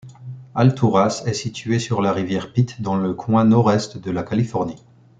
[0.55, 4.83] Alturas est située sur la rivière Pit, dans le coin nord-est de la Californie.